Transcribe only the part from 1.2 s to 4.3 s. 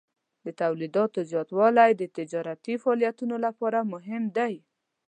زیاتوالی د تجارتي فعالیتونو لپاره مهم